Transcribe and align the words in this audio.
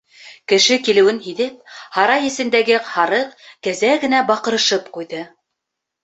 Кеше 0.51 0.75
килеүен 0.85 1.17
һиҙеп, 1.25 1.59
һарай 1.97 2.25
эсендәге 2.29 2.79
һарыҡ-кәзә 2.93 3.91
генә 4.05 4.23
баҡырышып 4.31 4.89
ҡуйҙы. 4.97 5.21